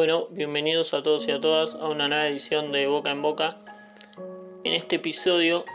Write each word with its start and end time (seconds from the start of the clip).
Bueno, 0.00 0.28
bienvenidos 0.30 0.94
a 0.94 1.02
todos 1.02 1.28
y 1.28 1.30
a 1.30 1.42
todas 1.42 1.74
a 1.74 1.86
una 1.86 2.08
nueva 2.08 2.26
edición 2.26 2.72
de 2.72 2.86
Boca 2.86 3.10
en 3.10 3.20
Boca. 3.20 3.58
En 4.64 4.72
este 4.72 4.96
episodio 4.96 5.66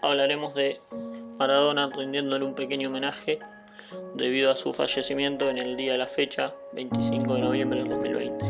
hablaremos 0.00 0.54
de 0.54 0.80
Maradona 1.40 1.90
rindiéndole 1.92 2.44
un 2.44 2.54
pequeño 2.54 2.88
homenaje 2.88 3.40
debido 4.14 4.52
a 4.52 4.54
su 4.54 4.72
fallecimiento 4.72 5.50
en 5.50 5.58
el 5.58 5.76
día 5.76 5.90
de 5.90 5.98
la 5.98 6.06
fecha, 6.06 6.54
25 6.74 7.34
de 7.34 7.40
noviembre 7.40 7.80
del 7.80 7.88
2020. 7.88 8.44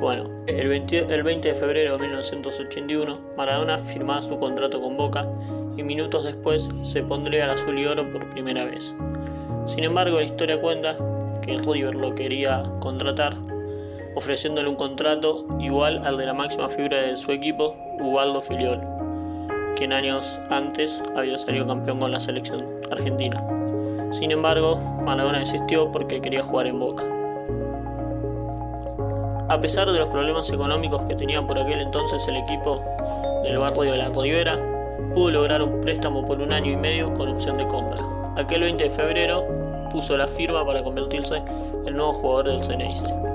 Bueno, 0.00 0.44
el 0.46 0.66
20, 0.66 1.14
el 1.14 1.22
20 1.24 1.48
de 1.48 1.54
febrero 1.54 1.92
de 1.92 1.98
1981, 1.98 3.34
Maradona 3.36 3.78
firmaba 3.78 4.22
su 4.22 4.38
contrato 4.38 4.80
con 4.80 4.96
Boca 4.96 5.28
y 5.76 5.82
minutos 5.82 6.24
después 6.24 6.70
se 6.84 7.02
pondría 7.02 7.44
al 7.44 7.50
azul 7.50 7.78
y 7.78 7.84
oro 7.84 8.10
por 8.10 8.30
primera 8.30 8.64
vez. 8.64 8.94
Sin 9.66 9.84
embargo, 9.84 10.18
la 10.18 10.24
historia 10.24 10.58
cuenta 10.58 10.96
que 11.42 11.54
River 11.56 11.96
lo 11.96 12.14
quería 12.14 12.62
contratar 12.80 13.51
ofreciéndole 14.14 14.68
un 14.68 14.76
contrato 14.76 15.46
igual 15.58 16.06
al 16.06 16.16
de 16.16 16.26
la 16.26 16.34
máxima 16.34 16.68
figura 16.68 17.00
de 17.00 17.16
su 17.16 17.32
equipo, 17.32 17.76
Ubaldo 18.00 18.40
Filiol, 18.40 18.80
quien 19.76 19.92
años 19.92 20.40
antes 20.50 21.02
había 21.16 21.38
salido 21.38 21.66
campeón 21.66 21.98
con 22.00 22.12
la 22.12 22.20
selección 22.20 22.64
argentina. 22.90 23.42
Sin 24.10 24.30
embargo, 24.30 24.76
Maradona 25.04 25.38
desistió 25.38 25.90
porque 25.90 26.20
quería 26.20 26.42
jugar 26.42 26.66
en 26.66 26.78
Boca. 26.78 27.04
A 29.48 29.60
pesar 29.60 29.90
de 29.90 29.98
los 29.98 30.08
problemas 30.08 30.50
económicos 30.50 31.02
que 31.06 31.14
tenía 31.14 31.42
por 31.46 31.58
aquel 31.58 31.80
entonces 31.80 32.26
el 32.28 32.36
equipo 32.36 32.82
del 33.42 33.58
barrio 33.58 33.92
de 33.92 33.98
la 33.98 34.08
Ribera, 34.08 34.58
pudo 35.14 35.30
lograr 35.30 35.62
un 35.62 35.80
préstamo 35.80 36.24
por 36.24 36.40
un 36.40 36.52
año 36.52 36.70
y 36.70 36.76
medio 36.76 37.12
con 37.14 37.28
opción 37.28 37.56
de 37.56 37.66
compra. 37.66 38.02
Aquel 38.36 38.62
20 38.62 38.84
de 38.84 38.90
febrero 38.90 39.44
puso 39.90 40.16
la 40.16 40.26
firma 40.26 40.64
para 40.64 40.82
convertirse 40.82 41.42
en 41.86 41.96
nuevo 41.96 42.12
jugador 42.12 42.48
del 42.48 42.64
Ceneice. 42.64 43.31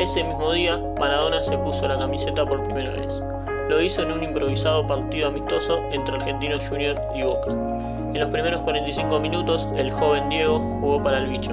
Ese 0.00 0.24
mismo 0.24 0.50
día, 0.52 0.80
Maradona 0.98 1.42
se 1.42 1.58
puso 1.58 1.86
la 1.86 1.98
camiseta 1.98 2.46
por 2.46 2.62
primera 2.62 2.90
vez. 2.90 3.22
Lo 3.68 3.82
hizo 3.82 4.00
en 4.00 4.12
un 4.12 4.22
improvisado 4.22 4.86
partido 4.86 5.28
amistoso 5.28 5.82
entre 5.92 6.16
Argentinos 6.16 6.66
Junior 6.66 6.98
y 7.14 7.22
Boca. 7.22 7.50
En 7.50 8.18
los 8.18 8.30
primeros 8.30 8.62
45 8.62 9.20
minutos, 9.20 9.68
el 9.76 9.90
joven 9.90 10.30
Diego 10.30 10.58
jugó 10.58 11.02
para 11.02 11.18
el 11.18 11.26
bicho, 11.26 11.52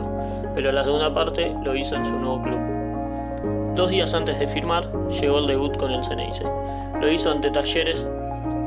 pero 0.56 0.72
la 0.72 0.86
segunda 0.86 1.14
parte 1.14 1.54
lo 1.62 1.76
hizo 1.76 1.98
en 1.98 2.06
su 2.06 2.18
nuevo 2.18 2.42
club. 2.42 3.76
Dos 3.76 3.90
días 3.90 4.14
antes 4.14 4.40
de 4.40 4.48
firmar, 4.48 4.90
llegó 5.10 5.40
el 5.40 5.48
debut 5.48 5.76
con 5.76 5.92
el 5.92 6.06
Ceneice. 6.06 6.46
Lo 7.02 7.12
hizo 7.12 7.30
ante 7.30 7.52
Talleres 7.52 8.10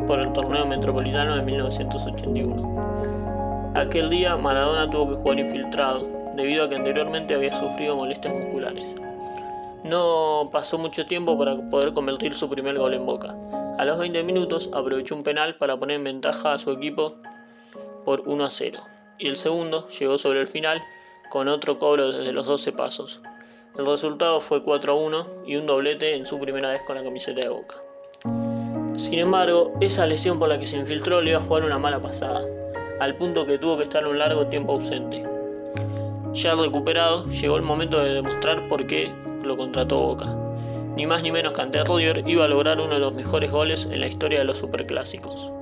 por 0.07 0.21
el 0.21 0.31
torneo 0.35 0.67
metropolitano 0.67 1.37
de 1.37 1.43
1981. 1.43 3.73
Aquel 3.75 4.11
día 4.11 4.37
Maradona 4.37 4.91
tuvo 4.91 5.09
que 5.09 5.15
jugar 5.15 5.39
infiltrado, 5.39 6.07
debido 6.37 6.67
a 6.67 6.69
que 6.69 6.77
anteriormente 6.77 7.35
había 7.35 7.55
sufrido 7.55 7.97
molestias 7.97 8.35
musculares. 8.35 8.95
No 9.85 10.51
pasó 10.53 10.77
mucho 10.77 11.07
tiempo 11.07 11.39
para 11.39 11.57
poder 11.69 11.95
convertir 11.95 12.35
su 12.35 12.51
primer 12.51 12.79
gol 12.79 12.93
en 12.93 13.07
Boca. 13.07 13.35
A 13.79 13.85
los 13.87 13.99
20 13.99 14.23
minutos 14.25 14.69
aprovechó 14.75 15.15
un 15.15 15.23
penal 15.23 15.57
para 15.57 15.79
poner 15.79 15.97
en 15.97 16.05
ventaja 16.05 16.53
a 16.53 16.59
su 16.59 16.71
equipo 16.71 17.17
por 18.05 18.23
1 18.27 18.45
a 18.45 18.51
0. 18.51 18.79
Y 19.19 19.29
el 19.29 19.37
segundo 19.37 19.89
llegó 19.89 20.19
sobre 20.19 20.41
el 20.41 20.47
final 20.47 20.83
con 21.31 21.49
otro 21.49 21.79
cobro 21.79 22.13
desde 22.13 22.33
los 22.33 22.47
12 22.47 22.73
pasos. 22.73 23.23
El 23.79 23.87
resultado 23.87 24.41
fue 24.41 24.63
4 24.63 24.93
a 24.93 24.97
1 24.97 25.27
y 25.47 25.57
un 25.57 25.65
doblete 25.65 26.15
en 26.15 26.27
su 26.27 26.39
primera 26.39 26.69
vez 26.69 26.83
con 26.83 26.97
la 26.97 27.03
camiseta 27.03 27.41
de 27.41 27.49
Boca. 27.49 27.77
Sin 28.99 29.19
embargo, 29.19 29.73
esa 29.81 30.05
lesión 30.05 30.39
por 30.39 30.51
la 30.51 30.59
que 30.59 30.67
se 30.67 30.77
infiltró 30.77 31.23
le 31.23 31.31
iba 31.31 31.39
a 31.39 31.43
jugar 31.43 31.65
una 31.65 31.79
mala 31.79 32.01
pasada, 32.01 32.45
al 33.01 33.17
punto 33.17 33.47
que 33.47 33.57
tuvo 33.57 33.79
que 33.79 33.85
estar 33.85 34.07
un 34.07 34.19
largo 34.19 34.49
tiempo 34.49 34.73
ausente. 34.73 35.27
Ya 36.35 36.55
recuperado, 36.55 37.27
llegó 37.29 37.57
el 37.57 37.63
momento 37.63 37.99
de 37.99 38.13
demostrar 38.13 38.69
por 38.69 38.87
qué 38.87 39.11
lo 39.45 39.57
contrató 39.57 39.97
Boca. 39.97 40.27
Ni 40.97 41.07
más 41.07 41.23
ni 41.23 41.31
menos 41.33 41.53
que 41.53 41.63
ante 41.63 41.85
Rudiger 41.85 42.23
iba 42.27 42.45
a 42.45 42.49
lograr 42.49 42.81
uno 42.81 42.95
de 42.95 43.01
los 43.01 43.15
mejores 43.15 43.51
goles 43.51 43.89
en 43.91 44.01
la 44.01 44.07
historia 44.07 44.41
de 44.41 44.45
los 44.45 44.59
superclásicos. 44.59 45.53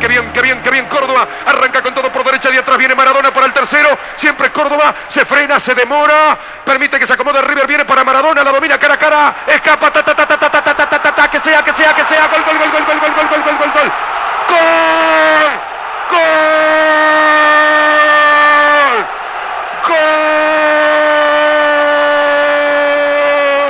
Qué 0.00 0.08
bien, 0.08 0.32
qué 0.32 0.42
bien, 0.42 0.62
qué 0.62 0.70
bien 0.70 0.88
Córdoba. 0.88 1.28
Arranca 1.46 1.80
con 1.82 1.94
todo 1.94 2.12
por 2.12 2.24
derecha 2.24 2.50
y 2.52 2.56
atrás 2.56 2.76
viene 2.78 2.94
Maradona 2.94 3.32
para 3.32 3.46
el 3.46 3.52
tercero. 3.52 3.96
Siempre 4.16 4.50
Córdoba. 4.50 4.94
Se 5.08 5.24
frena, 5.24 5.60
se 5.60 5.74
demora. 5.74 6.38
Permite 6.64 6.98
que 6.98 7.06
se 7.06 7.12
acomode 7.12 7.40
River. 7.42 7.66
Viene 7.66 7.84
para 7.84 8.02
Maradona. 8.04 8.42
La 8.42 8.50
domina 8.52 8.78
cara 8.78 8.94
a 8.94 8.98
cara. 8.98 9.44
Escapa. 9.46 9.92
Ta, 9.92 10.04
ta, 10.04 10.14
ta, 10.14 10.26
ta, 10.26 10.38
ta, 10.38 10.50
ta, 10.50 10.62
ta, 10.62 10.74
ta, 10.74 11.00
ta, 11.00 11.14
ta, 11.14 11.30
que 11.30 11.40
sea, 11.40 11.62
que 11.62 11.72
sea, 11.72 11.94
que 11.94 12.04
sea. 12.12 12.26
Gol, 12.28 12.42
gol, 12.44 12.58
gol, 12.58 12.70
gol, 12.70 12.84
gol, 12.84 13.00
gol, 13.00 13.14
gol, 13.14 13.42
gol, 13.44 13.54
gol. 13.58 13.92
Gol. 14.48 14.62
Gol. 16.10 16.24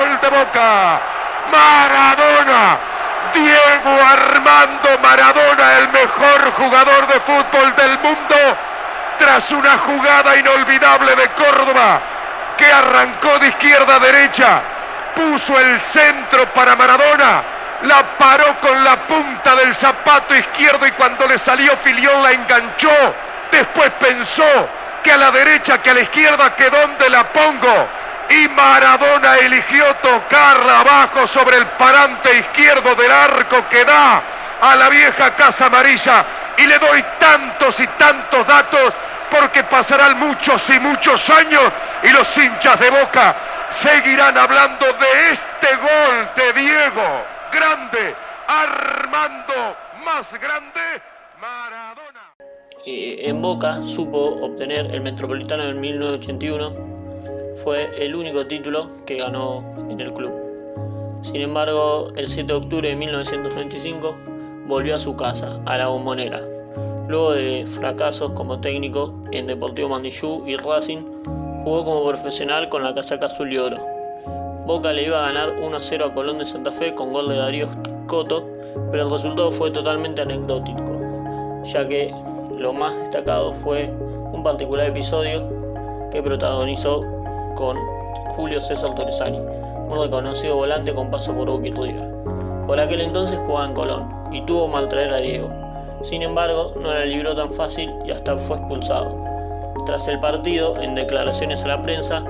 Gol 0.00 0.20
de 0.20 0.28
Boca. 0.30 1.00
Maradona. 1.52 2.78
Armando 3.90 4.98
Maradona, 5.02 5.78
el 5.78 5.88
mejor 5.88 6.52
jugador 6.52 7.06
de 7.06 7.20
fútbol 7.20 7.76
del 7.76 7.98
mundo, 7.98 8.36
tras 9.18 9.50
una 9.52 9.78
jugada 9.78 10.36
inolvidable 10.36 11.14
de 11.14 11.28
Córdoba, 11.30 12.02
que 12.56 12.72
arrancó 12.72 13.38
de 13.38 13.48
izquierda 13.48 13.96
a 13.96 13.98
derecha, 13.98 14.62
puso 15.14 15.58
el 15.58 15.80
centro 15.80 16.52
para 16.52 16.76
Maradona, 16.76 17.42
la 17.82 18.16
paró 18.16 18.58
con 18.60 18.82
la 18.82 19.06
punta 19.06 19.54
del 19.56 19.74
zapato 19.74 20.34
izquierdo 20.34 20.86
y 20.86 20.92
cuando 20.92 21.26
le 21.26 21.38
salió 21.38 21.76
Filión 21.78 22.22
la 22.22 22.32
enganchó, 22.32 23.14
después 23.52 23.90
pensó 24.00 24.68
que 25.02 25.12
a 25.12 25.16
la 25.18 25.30
derecha, 25.30 25.82
que 25.82 25.90
a 25.90 25.94
la 25.94 26.00
izquierda, 26.00 26.56
que 26.56 26.70
dónde 26.70 27.10
la 27.10 27.24
pongo, 27.24 27.88
y 28.30 28.48
Maradona 28.48 29.36
eligió 29.36 29.84
tocarla 29.96 30.80
abajo 30.80 31.26
sobre 31.28 31.58
el 31.58 31.66
parante 31.72 32.38
izquierdo 32.38 32.94
del 32.94 33.10
arco 33.10 33.68
que 33.68 33.84
da 33.84 34.22
a 34.60 34.76
la 34.76 34.88
vieja 34.88 35.34
Casa 35.36 35.66
Amarilla. 35.66 36.26
Y 36.56 36.66
le 36.66 36.78
doy 36.78 37.04
tantos 37.18 37.78
y 37.78 37.86
tantos 37.98 38.46
datos 38.46 38.94
porque 39.30 39.64
pasarán 39.64 40.18
muchos 40.18 40.62
y 40.68 40.78
muchos 40.80 41.28
años 41.30 41.72
y 42.02 42.10
los 42.10 42.26
hinchas 42.36 42.78
de 42.78 42.90
Boca 42.90 43.36
seguirán 43.82 44.38
hablando 44.38 44.86
de 44.86 45.30
este 45.32 45.76
gol 45.76 46.30
de 46.36 46.60
Diego, 46.60 47.24
grande, 47.52 48.14
Armando, 48.46 49.76
más 50.04 50.30
grande, 50.34 51.02
Maradona. 51.40 52.34
Eh, 52.86 53.28
en 53.28 53.42
Boca 53.42 53.72
supo 53.82 54.38
obtener 54.42 54.94
el 54.94 55.00
Metropolitano 55.00 55.64
en 55.64 55.80
1981 55.80 56.94
fue 57.62 57.91
el 58.04 58.15
único 58.15 58.47
título 58.47 58.88
que 59.06 59.19
ganó 59.19 59.65
en 59.88 60.00
el 60.00 60.12
club. 60.12 60.32
Sin 61.22 61.41
embargo, 61.41 62.10
el 62.16 62.28
7 62.28 62.53
de 62.53 62.59
octubre 62.59 62.88
de 62.88 62.97
1995 62.97 64.16
volvió 64.66 64.94
a 64.94 64.98
su 64.98 65.16
casa, 65.16 65.60
a 65.64 65.76
la 65.78 65.88
bombonera. 65.88 66.41
Luego 67.09 67.32
de 67.32 67.64
fracasos 67.66 68.32
como 68.32 68.60
técnico 68.60 69.14
en 69.31 69.47
Deportivo 69.47 69.88
Mandillú 69.88 70.44
y 70.47 70.56
Racing, 70.56 71.03
jugó 71.64 71.84
como 71.84 72.06
profesional 72.06 72.69
con 72.69 72.82
la 72.82 72.94
casaca 72.94 73.26
azul 73.26 73.53
y 73.53 73.59
oro. 73.59 73.78
Boca 74.66 74.93
le 74.93 75.04
iba 75.04 75.19
a 75.19 75.32
ganar 75.32 75.56
1-0 75.56 76.04
a 76.04 76.14
Colón 76.14 76.38
de 76.38 76.47
Santa 76.47 76.72
Fe 76.72 76.94
con 76.94 77.12
gol 77.12 77.28
de 77.28 77.37
Darío 77.37 77.69
Coto, 78.06 78.48
pero 78.91 79.04
el 79.04 79.10
resultado 79.10 79.50
fue 79.50 79.70
totalmente 79.70 80.22
anecdótico, 80.22 81.62
ya 81.64 81.87
que 81.87 82.14
lo 82.56 82.72
más 82.72 82.98
destacado 82.98 83.53
fue 83.53 83.91
un 84.32 84.43
particular 84.43 84.87
episodio 84.87 85.48
que 86.10 86.22
protagonizó 86.22 87.03
con 87.54 87.76
Julio 88.37 88.60
César 88.60 88.94
Torresani, 88.94 89.38
un 89.38 89.98
reconocido 89.98 90.56
volante 90.56 90.94
con 90.94 91.10
paso 91.10 91.34
por 91.34 91.48
Boca 91.48 91.66
y 91.66 91.70
River. 91.70 92.09
Por 92.66 92.81
aquel 92.81 93.00
entonces 93.00 93.38
jugaba 93.47 93.66
en 93.66 93.75
Colón 93.75 94.09
y 94.32 94.41
tuvo 94.42 94.69
mal 94.69 94.88
traer 94.88 95.12
a 95.12 95.19
Diego. 95.19 95.50
Sin 96.03 96.22
embargo, 96.22 96.75
no 96.81 96.93
la 96.93 97.04
libró 97.04 97.34
tan 97.34 97.50
fácil 97.50 97.93
y 98.04 98.10
hasta 98.10 98.37
fue 98.37 98.56
expulsado. 98.56 99.16
Tras 99.87 100.09
el 100.09 100.19
partido, 100.19 100.81
en 100.81 100.94
declaraciones 100.94 101.64
a 101.64 101.69
la 101.69 101.82
prensa, 101.82 102.25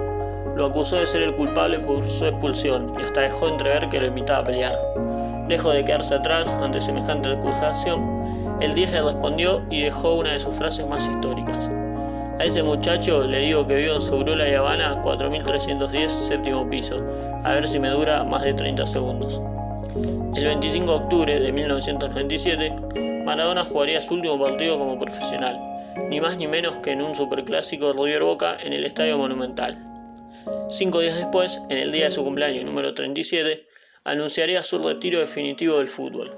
lo 0.57 0.67
acusó 0.67 0.97
de 0.97 1.07
ser 1.07 1.23
el 1.23 1.35
culpable 1.35 1.81
por 1.81 2.09
su 2.09 2.27
expulsión 2.27 2.95
y 2.99 3.03
hasta 3.03 3.23
dejó 3.23 3.49
entrever 3.49 3.89
que 3.89 4.01
lo 4.01 4.07
invitaba 4.07 4.41
a 4.41 4.45
pelear. 4.45 4.79
Lejos 5.49 5.75
de 5.75 5.85
quedarse 5.85 6.15
atrás 6.15 6.57
ante 6.61 6.81
semejante 6.81 7.31
acusación, 7.31 8.57
el 8.61 8.75
10 8.75 8.93
le 8.93 9.03
respondió 9.03 9.63
y 9.71 9.83
dejó 9.83 10.15
una 10.15 10.33
de 10.33 10.41
sus 10.41 10.57
frases 10.57 10.87
más 10.87 11.09
históricas. 11.09 11.71
A 12.39 12.45
ese 12.45 12.65
muchacho 12.65 13.25
le 13.25 13.39
digo 13.39 13.65
que 13.65 13.77
vivo 13.77 13.95
en 13.95 14.01
Segurola 14.01 14.49
y 14.49 14.55
Habana 14.55 15.01
4310 15.03 16.11
séptimo 16.11 16.69
piso, 16.69 16.97
a 17.45 17.53
ver 17.53 17.69
si 17.69 17.79
me 17.79 17.91
dura 17.91 18.25
más 18.25 18.43
de 18.43 18.53
30 18.53 18.87
segundos. 18.87 19.41
El 20.35 20.45
25 20.45 20.87
de 20.87 20.97
octubre 20.97 21.41
de 21.41 21.53
1997, 21.53 22.75
Maradona 23.25 23.65
jugaría 23.65 24.01
su 24.01 24.15
último 24.15 24.39
partido 24.41 24.77
como 24.79 24.99
profesional, 24.99 25.61
ni 26.09 26.21
más 26.21 26.37
ni 26.37 26.49
menos 26.49 26.77
que 26.79 26.91
en 26.91 27.03
un 27.03 27.15
superclásico 27.15 27.93
de 27.93 28.03
River 28.03 28.25
Boca 28.25 28.57
en 28.61 28.73
el 28.73 28.85
Estadio 28.85 29.17
Monumental. 29.17 29.87
Cinco 30.69 30.99
días 30.99 31.15
después, 31.15 31.63
en 31.71 31.79
el 31.79 31.93
día 31.93 32.07
de 32.07 32.11
su 32.11 32.25
cumpleaños 32.25 32.65
número 32.65 32.95
37, 32.95 33.65
anunciaría 34.03 34.65
su 34.65 34.81
retiro 34.81 35.21
definitivo 35.21 35.79
del 35.79 35.87
fútbol. 35.87 36.37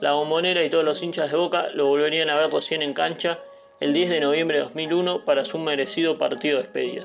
La 0.00 0.12
bombonera 0.12 0.64
y 0.64 0.70
todos 0.70 0.84
los 0.84 1.02
hinchas 1.02 1.30
de 1.30 1.36
Boca 1.36 1.68
lo 1.74 1.86
volverían 1.86 2.30
a 2.30 2.36
ver 2.36 2.50
recién 2.50 2.80
en 2.80 2.94
cancha 2.94 3.38
el 3.80 3.92
10 3.92 4.10
de 4.10 4.20
noviembre 4.20 4.58
de 4.58 4.64
2001 4.64 5.24
para 5.24 5.44
su 5.44 5.58
merecido 5.58 6.16
partido 6.16 6.58
de 6.58 6.62
despedida. 6.62 7.04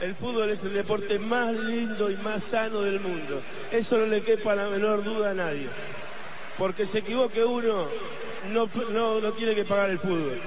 el 0.00 0.14
fútbol 0.14 0.50
es 0.50 0.62
el 0.62 0.74
deporte 0.74 1.18
más 1.18 1.54
lindo 1.54 2.10
y 2.10 2.16
más 2.18 2.44
sano 2.44 2.80
del 2.80 3.00
mundo. 3.00 3.42
Eso 3.72 3.98
no 3.98 4.06
le 4.06 4.22
quepa 4.22 4.54
la 4.54 4.68
menor 4.68 5.02
duda 5.02 5.30
a 5.30 5.34
nadie. 5.34 5.68
Porque 6.58 6.86
se 6.86 6.98
equivoque 6.98 7.44
uno, 7.44 7.86
no, 8.52 8.68
no, 8.90 9.20
no 9.20 9.32
tiene 9.32 9.54
que 9.54 9.64
pagar 9.64 9.90
el 9.90 9.98
fútbol. 9.98 10.38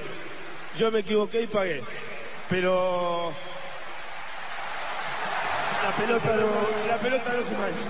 Yo 0.77 0.91
me 0.91 0.99
equivoqué 0.99 1.41
y 1.41 1.47
pagué. 1.47 1.83
Pero 2.49 3.31
la 5.83 5.95
pelota 5.95 6.35
no, 6.35 6.87
la 6.87 6.97
pelota 6.97 7.33
no 7.33 7.43
se 7.43 7.51
mancha. 7.51 7.89